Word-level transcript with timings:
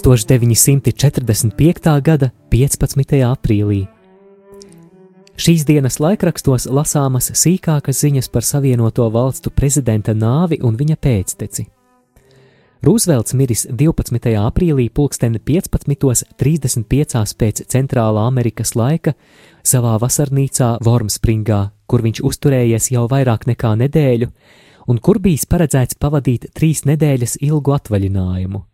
Tūkstoš 0.00 0.24
945. 0.24 2.00
gada 2.00 2.32
15. 2.48 3.20
aprīlī 3.20 3.84
Šīs 5.36 5.68
dienas 5.68 6.00
laikrakstos 6.00 6.64
lasāmas 6.72 7.28
sīkākas 7.36 8.00
ziņas 8.00 8.32
par 8.32 8.40
Savienoto 8.48 9.04
valstu 9.12 9.52
prezidenta 9.52 10.16
nāvi 10.16 10.56
un 10.64 10.80
viņa 10.80 10.96
pēcteci. 10.96 11.68
Rūzvelts 12.80 13.36
miris 13.36 13.68
12. 13.68 14.32
aprīlī, 14.40 14.88
pulksten 14.88 15.36
15.35 15.36 17.36
pēc 17.44 17.60
Centrālā 17.68 18.24
Amerikas 18.32 18.72
laika, 18.80 19.12
savā 19.60 20.00
vasarnīcā 20.00 20.80
Vormspringā, 20.80 21.76
kur 21.84 22.00
viņš 22.08 22.24
uzturējies 22.24 22.88
jau 22.96 23.04
vairāk 23.04 23.44
nekā 23.52 23.76
nedēļu, 23.84 24.32
un 24.88 24.96
kur 24.96 25.20
bijis 25.20 25.44
paredzēts 25.44 26.00
pavadīt 26.00 26.56
trīs 26.56 26.88
nedēļas 26.88 27.44
ilgu 27.44 27.76
atvaļinājumu. 27.76 28.64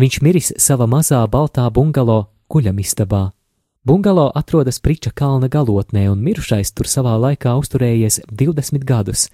Viņš 0.00 0.22
miris 0.24 0.56
savā 0.56 0.88
mazā 0.88 1.20
baltā 1.28 1.68
bungalo 1.68 2.32
kuļamistabā. 2.48 3.36
Bungalo 3.84 4.32
atrodas 4.34 4.80
Priča 4.80 5.10
kalna 5.10 5.48
galotnē, 5.52 6.08
un 6.08 6.22
mirušais 6.22 6.72
tur 6.72 6.86
savā 6.86 7.18
laikā 7.18 7.56
uzturējies 7.58 8.20
20 8.30 8.84
gadus, 8.88 9.28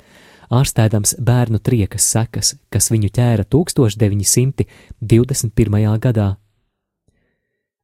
ārstēdams 0.51 1.15
bērnu 1.21 1.59
triekas 1.61 2.03
sekas, 2.11 2.55
kas 2.73 2.91
viņu 2.91 3.09
ķēra 3.13 3.45
1921. 3.45 5.99
gadā. 6.01 6.37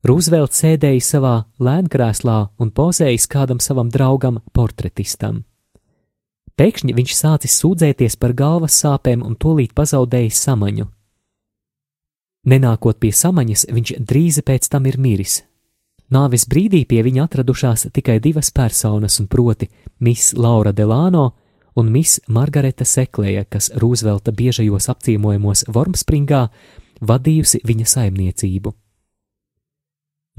Rūzvelts 0.04 0.60
sēdēja 0.60 1.00
savā 1.00 1.44
lēnkrēslā 1.60 2.48
un 2.60 2.70
pozējis 2.74 3.26
kādam 3.30 3.60
savam 3.60 3.88
draugam, 3.92 4.40
portretistam. 4.52 5.44
Pēkšņi 6.58 6.94
viņš 6.94 7.14
sācis 7.16 7.60
sūdzēties 7.62 8.16
par 8.20 8.32
galvas 8.36 8.72
sāpēm 8.82 9.22
un 9.26 9.34
tūlīt 9.36 9.72
pazaudējis 9.78 10.42
samaņu. 10.48 10.86
Nenākot 12.44 13.00
pie 13.00 13.12
samaņas, 13.12 13.66
viņš 13.72 13.98
drīz 14.04 14.42
pēc 14.44 14.68
tam 14.68 14.86
ir 14.86 14.98
miris, 15.00 15.40
Nāves 16.12 16.44
brīdī 16.46 16.84
pie 16.86 17.00
viņa 17.02 17.24
atradušās 17.24 17.88
tikai 17.94 18.18
divas 18.20 18.50
personas, 18.52 19.16
un 19.20 19.26
proti 19.26 19.70
Miss 20.00 20.34
Laura 20.36 20.72
Delano 20.72 21.32
un 21.74 21.90
Miss 21.90 22.20
Margareta 22.28 22.84
Seklēja, 22.84 23.46
kas 23.48 23.70
Rūzvelta 23.80 24.34
biežajos 24.36 24.90
apciemojumos 24.92 25.64
Vormspringā 25.72 26.44
vadījusi 27.00 27.62
viņa 27.64 27.88
saimniecību. 27.94 28.74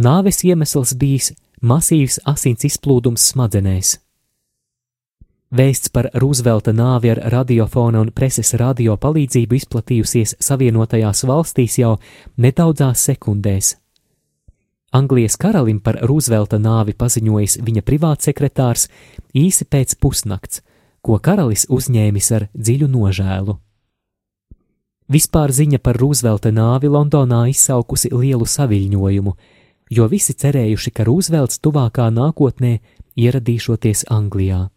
Nāves 0.06 0.44
iemesls 0.46 0.94
bijis 1.00 1.34
masīvs 1.62 2.22
asins 2.30 2.68
izplūdums 2.70 3.32
smadzenēs. 3.34 3.98
Vēsts 5.56 5.92
par 5.96 6.10
Rūzvelta 6.20 6.74
nāvi 6.76 7.14
ar 7.14 7.22
radiofona 7.32 8.02
un 8.04 8.12
preses 8.12 8.52
radio 8.60 8.98
palīdzību 9.00 9.56
izplatījusies 9.56 10.36
Savienotajās 10.44 11.24
valstīs 11.30 11.80
jau 11.80 11.96
nedaudzās 12.36 13.06
sekundēs, 13.08 13.76
Anglijas 14.96 15.36
karalim 15.36 15.82
par 15.84 15.98
Rūzvelta 16.08 16.56
nāvi 16.62 16.94
paziņojis 16.96 17.58
viņa 17.68 17.82
privātsekretārs 17.84 18.86
īsi 19.36 19.66
pēc 19.68 19.98
pusnakts, 20.00 20.62
ko 21.04 21.18
karalis 21.20 21.66
uzņēmis 21.68 22.30
ar 22.38 22.46
dziļu 22.56 22.88
nožēlu. 22.94 23.58
Vispār 25.12 25.52
ziņa 25.52 25.82
par 25.84 26.00
Rūzvelta 26.00 26.54
nāvi 26.56 26.88
Londonā 26.88 27.42
izsaukusi 27.52 28.14
lielu 28.14 28.48
saviļņojumu, 28.48 29.36
jo 29.98 30.08
visi 30.08 30.34
cerējuši, 30.34 30.96
ka 30.96 31.04
Rūzvelts 31.10 31.60
tuvākā 31.60 32.08
nākotnē 32.16 32.78
ieradīšoties 33.20 34.08
Anglijā. 34.16 34.70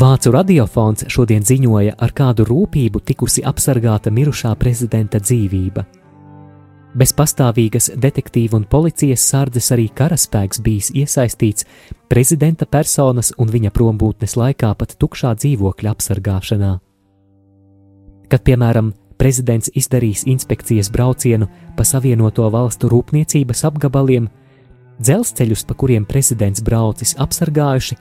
Vācu 0.00 0.30
radiofons 0.32 1.02
šodien 1.12 1.42
ziņoja, 1.44 1.92
ar 2.00 2.12
kādu 2.16 2.46
rūpību 2.48 3.02
tikusi 3.04 3.42
apsargāta 3.44 4.08
mirušā 4.08 4.54
prezidenta 4.56 5.18
dzīvība. 5.20 5.82
Bez 6.96 7.10
pastāvīgas 7.18 7.90
detektīva 8.00 8.56
un 8.56 8.64
policijas 8.70 9.26
sardzes 9.28 9.68
arī 9.74 9.90
karaspēks 9.92 10.62
bijis 10.64 10.88
iesaistīts 10.96 11.66
prezidenta 12.08 12.64
personas 12.64 13.34
un 13.36 13.52
viņa 13.52 13.72
prombūtnes 13.76 14.38
laikā 14.40 14.70
pat 14.78 14.94
tukšā 15.02 15.34
dzīvokļa 15.42 15.92
apsargāšanā. 15.92 16.70
Kad, 18.30 18.44
piemēram, 18.46 18.94
prezidents 19.20 19.68
izdarījis 19.76 20.24
inspekcijas 20.32 20.88
braucienu 20.94 21.50
pa 21.76 21.84
Savienoto 21.84 22.48
valstu 22.48 22.88
rūpniecības 22.88 23.66
apgabaliem, 23.68 24.30
dzelzceļus, 24.96 25.66
pa 25.68 25.76
kuriem 25.76 26.08
prezidents 26.08 26.64
braucis, 26.64 27.18
apsargājuši 27.20 27.98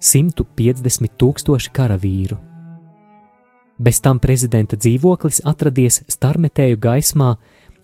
150 0.00 1.16
tūkstoši 1.18 1.72
karavīru. 1.72 2.36
Bez 3.78 4.00
tam 4.00 4.18
prezidenta 4.18 4.76
dzīvoklis 4.76 5.42
atradies 5.44 6.00
starmetēju 6.08 6.78
gaismā 6.80 7.34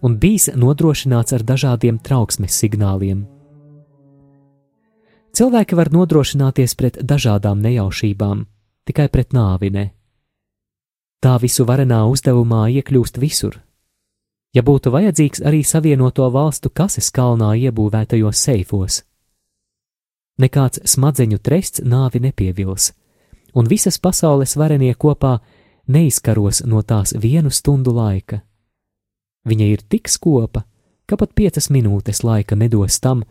un 0.02 0.16
bijis 0.18 0.48
nodrošināts 0.56 1.36
ar 1.36 1.44
dažādiem 1.44 1.98
trauksmes 2.00 2.56
signāliem. 2.56 3.26
Cilvēki 5.32 5.76
var 5.76 5.88
nodrošināties 5.92 6.74
pret 6.76 6.98
dažādām 7.00 7.60
nejaušībām, 7.64 8.44
tikai 8.84 9.08
pret 9.08 9.32
nāvi. 9.32 9.72
Tā 11.22 11.36
visu 11.40 11.64
varenā 11.64 12.02
uzdevumā 12.10 12.66
iekļūst 12.80 13.20
visur. 13.22 13.60
Ja 14.52 14.60
būtu 14.60 14.90
vajadzīgs 14.92 15.40
arī 15.48 15.62
savienoto 15.64 16.26
valstu 16.28 16.68
kases 16.68 17.08
kalnā 17.14 17.54
iebūvētajos 17.56 18.36
seifos, 18.36 19.00
Nekāds 20.40 20.80
smadzeņu 20.88 21.38
trests 21.44 21.82
nāvi 21.84 22.22
nepievils, 22.24 22.92
un 23.54 23.68
visas 23.68 23.98
pasaules 24.00 24.56
varenie 24.56 24.94
kopā 24.94 25.38
neizkaros 25.88 26.62
no 26.64 26.82
tās 26.82 27.12
vienu 27.12 27.50
stundu 27.50 27.92
laika. 27.92 28.40
Viņa 29.44 29.66
ir 29.74 29.82
tik 29.88 30.08
skopa, 30.08 30.64
ka 31.06 31.18
pat 31.18 31.34
piecas 31.34 31.68
minūtes 31.68 32.22
laika 32.24 32.56
nedos 32.56 33.00
tam, 33.00 33.24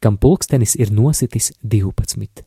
kam 0.00 0.16
pulkstenis 0.16 0.76
ir 0.76 0.92
nositis 0.92 1.52
12. 1.62 2.44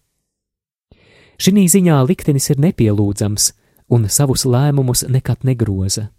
Šī 1.39 1.65
ziņā 1.71 1.97
liktenis 2.07 2.49
ir 2.49 2.59
nepielūdzams 2.59 3.51
un 3.89 4.09
savus 4.09 4.45
lēmumus 4.45 5.05
nekad 5.07 5.45
negroza. 5.47 6.09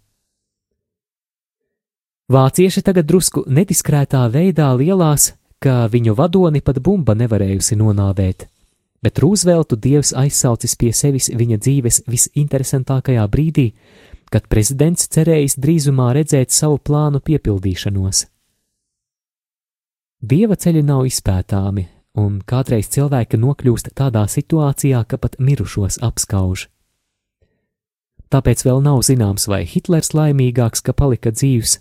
Vācieši 2.31 2.81
tagad 2.81 3.09
drusku 3.09 3.43
nediskrētā 3.47 4.23
veidā 4.31 4.71
lielās 4.79 5.33
ka 5.61 5.85
viņu 5.93 6.15
vadoni 6.17 6.61
pat 6.65 6.79
bumba 6.81 7.13
nevarējusi 7.17 7.77
nonāvēt, 7.77 8.47
bet 9.05 9.21
Rūzveltu 9.21 9.77
dievs 9.77 10.13
aizsaucis 10.17 10.73
pie 10.75 10.89
sevis 10.93 11.29
viņa 11.29 11.57
dzīves 11.61 12.03
visinteresantākajā 12.09 13.27
brīdī, 13.29 13.67
kad 14.31 14.47
prezidents 14.49 15.09
cerējis 15.11 15.57
drīzumā 15.61 16.11
redzēt 16.17 16.53
savu 16.55 16.79
plānu 16.79 17.21
piepildīšanos. 17.21 18.25
Dieva 20.21 20.55
ceļi 20.55 20.83
nav 20.85 21.07
izpētāmi, 21.09 21.87
un 22.21 22.41
kādreiz 22.45 22.89
cilvēki 22.93 23.39
nokļūst 23.41 23.93
tādā 23.97 24.27
situācijā, 24.29 25.01
ka 25.05 25.17
pat 25.17 25.37
mirušos 25.41 25.97
apskauž. 26.05 26.67
Tāpēc 28.31 28.63
vēl 28.63 28.79
nav 28.85 29.01
zināms, 29.03 29.47
vai 29.51 29.65
Hitlers 29.67 30.13
laimīgāks, 30.15 30.83
ka 30.85 30.93
palika 30.95 31.33
dzīvs, 31.35 31.79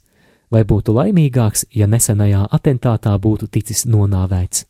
vai 0.51 0.65
būtu 0.65 0.95
laimīgāks, 0.95 1.67
ja 1.71 1.87
nesenajā 1.87 2.47
atentātā 2.51 3.15
būtu 3.19 3.49
ticis 3.49 3.87
nonāvēts. 3.87 4.67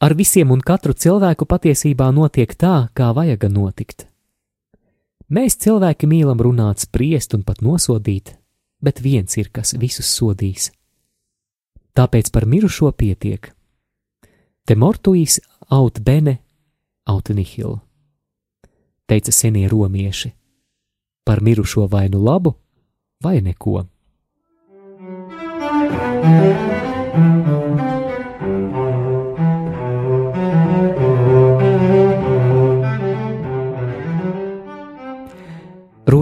Ar 0.00 0.14
visiem 0.14 0.50
un 0.50 0.60
katru 0.60 0.92
cilvēku 0.92 1.46
patiesībā 1.48 2.10
notiek 2.12 2.54
tā, 2.54 2.88
kā 2.94 3.12
vajag 3.16 3.46
notikt. 3.50 4.06
Mēs 5.30 5.56
cilvēki 5.56 6.06
mīlam 6.06 6.42
runāt, 6.42 6.84
spriest 6.84 7.34
un 7.34 7.42
pat 7.42 7.62
nosodīt, 7.64 8.34
bet 8.84 9.00
viens 9.00 9.38
ir, 9.40 9.48
kas 9.50 9.74
visus 9.80 10.10
sodīs. 10.10 10.70
Tāpēc 11.94 12.30
par 12.34 12.44
mirušo 12.44 12.92
pietiek. 12.92 13.52
Te 14.66 14.76
mortuīs 14.76 15.40
aut 15.70 16.00
bene, 16.04 16.38
aut 17.06 17.30
nihil. 17.30 17.78
Teica 19.08 19.32
senie 19.32 19.68
romieši 19.68 20.34
par 21.24 21.40
mirušo 21.40 21.86
vai 21.86 22.08
nu 22.08 22.24
labu, 22.24 22.54
vai 23.20 23.40
neko. 23.40 23.84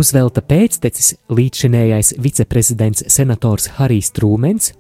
Rūzvelta 0.03 0.43
pēctecis, 0.43 1.13
līdzšinējais 1.31 2.17
viceprezidents 2.19 3.05
senators 3.13 3.69
Harijs 3.77 4.11
Trūmens, 4.17 4.73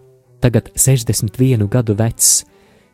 tagad 0.42 0.72
61 0.74 1.68
gadu 1.70 1.94
vecs, 1.94 2.40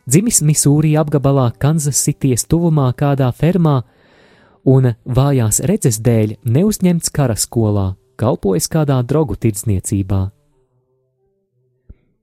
dzimis 0.05 0.43
Misūrī 0.45 0.93
apgabalā 1.01 1.47
Kansas 1.57 2.03
Citijas 2.05 2.45
tuvumā 2.45 2.91
kādā 2.93 3.31
fermā, 3.33 3.79
un 4.61 4.91
vājās 5.05 5.63
redzes 5.65 5.97
dēļ 6.05 6.37
neuzņemts 6.45 7.09
karaskolā, 7.09 7.93
kalpojis 8.21 8.69
kādā 8.69 9.01
drogu 9.01 9.33
tirdzniecībā. 9.33 10.27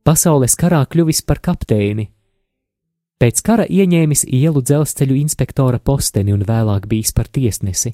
Pasaules 0.06 0.54
karā 0.54 0.86
kļuvis 0.86 1.26
par 1.26 1.42
kapteini. 1.42 2.06
Pēc 3.18 3.42
kara 3.42 3.66
ieņēmis 3.66 4.22
ielu 4.30 4.62
dzelzceļu 4.62 5.18
inspektora 5.18 5.82
posteni 5.82 6.30
un 6.30 6.46
vēlāk 6.46 6.86
bijis 6.86 7.10
par 7.16 7.26
tiesnesi. 7.26 7.90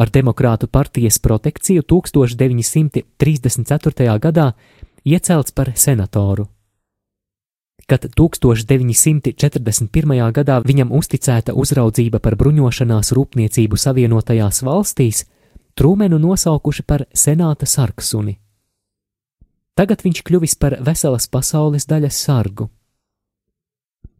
Ar 0.00 0.08
Demokrātu 0.08 0.72
partijas 0.72 1.20
protekciju 1.20 1.84
1934. 1.84 3.04
gadā 4.24 4.56
iecelts 5.04 5.52
par 5.52 5.76
senatoru 5.76 6.48
kad 7.90 8.06
1941. 8.14 10.30
gadā 10.32 10.60
viņam 10.62 10.92
uzticēta 10.94 11.52
uzraudzība 11.58 12.18
par 12.22 12.36
bruņošanās 12.38 13.10
rūpniecību 13.16 13.76
Savienotajās 13.76 14.62
valstīs, 14.62 15.24
Trūmenu 15.74 16.18
nosaukuši 16.22 16.82
par 16.86 17.04
senāta 17.14 17.66
sarksuni. 17.66 18.38
Tagad 19.80 20.04
viņš 20.04 20.22
kļuvis 20.28 20.58
par 20.60 20.76
veselas 20.84 21.24
pasaules 21.32 21.88
daļas 21.88 22.20
sargu. 22.26 22.68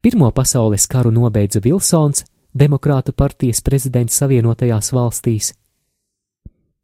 Pirmo 0.00 0.30
pasaules 0.32 0.88
karu 0.88 1.12
nobeidza 1.12 1.60
Vilsons, 1.60 2.24
Demokrātu 2.56 3.12
partijas 3.12 3.60
prezidents 3.62 4.16
Savienotajās 4.18 4.88
valstīs, 4.96 5.52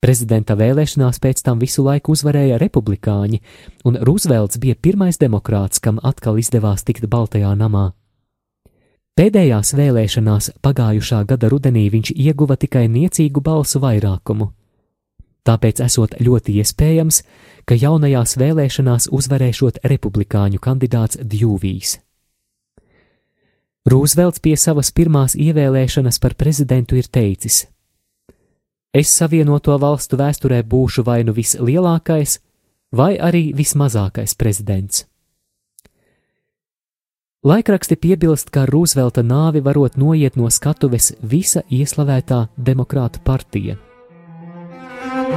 Prezidenta 0.07 0.55
vēlēšanās 0.55 1.17
pēc 1.19 1.41
tam 1.43 1.59
visu 1.59 1.83
laiku 1.83 2.13
uzvarēja 2.13 2.59
republikāņi, 2.61 3.41
un 3.89 3.97
Rūzvelts 4.07 4.61
bija 4.63 4.77
pirmais 4.77 5.17
demokrāts, 5.19 5.81
kam 5.81 5.99
atkal 5.99 6.37
izdevās 6.39 6.85
tikt 6.85 7.09
Baltajā 7.11 7.55
namā. 7.57 7.89
Pēdējās 9.17 9.73
vēlēšanās 9.75 10.51
pagājušā 10.63 11.23
gada 11.27 11.49
rudenī 11.49 11.87
viņš 11.91 12.13
ieguva 12.13 12.59
tikai 12.61 12.85
niecīgu 12.93 13.41
balsu 13.41 13.81
vairākumu. 13.81 14.51
Tāpēc 15.47 15.81
esot 15.85 16.17
ļoti 16.19 16.57
iespējams, 16.61 17.21
ka 17.67 17.79
jaunajās 17.79 18.35
vēlēšanās 18.41 19.09
uzvarēšot 19.15 19.79
republikāņu 19.87 20.59
kandidāts 20.63 21.21
Djūvijs. 21.23 22.01
Rūzvelts 23.87 24.43
pie 24.43 24.57
savas 24.59 24.91
pirmās 24.91 25.37
ievēlēšanas 25.39 26.19
par 26.19 26.35
prezidentu 26.35 26.99
ir 26.99 27.07
teicis: 27.07 27.67
es 28.91 29.13
savienoto 29.13 29.77
valstu 29.79 30.19
vēsturē 30.19 30.63
būšu 30.67 31.05
vai 31.07 31.21
nu 31.23 31.35
vislielākais, 31.37 32.41
vai 32.91 33.15
arī 33.19 33.53
vismazākais 33.55 34.35
prezidents. 34.35 35.05
Laikraksti 37.47 37.95
piebilst, 37.95 38.51
ka 38.51 38.65
Rūzvelta 38.67 39.23
nāvi 39.23 39.63
varot 39.63 39.95
noiet 39.95 40.35
no 40.35 40.51
skatuves 40.51 41.13
visa 41.23 41.63
ieslavētā 41.71 42.49
demokrāta 42.59 43.23
partija. 43.23 43.77
Radio 45.27 45.35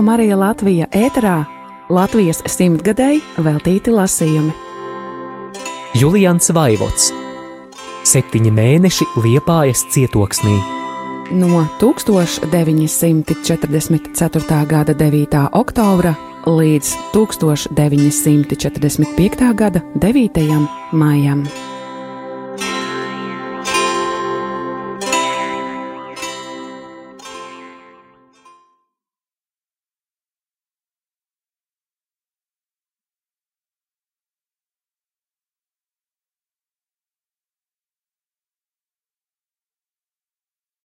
Marija 0.00 0.36
Latvija 0.36 0.86
ēterā 0.88 1.44
Latvijas 1.92 2.40
simtgadēji 2.48 3.20
veltīti 3.36 3.92
lasījumi. 3.92 4.52
Julians 6.00 6.48
Vaivots 6.56 7.12
Septiņi 8.08 8.48
mēneši 8.56 9.04
Liepājas 9.20 9.84
cietoksnī. 9.92 10.56
No 11.36 11.68
1944. 11.80 14.66
gada 14.68 14.94
9. 14.94 15.48
oktobra 15.52 16.33
līdz 16.46 16.94
1945. 18.26 19.54
gada 19.54 19.80
9. 19.94 20.68
maijam. 20.92 21.73